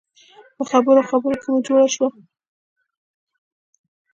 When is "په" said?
0.55-0.63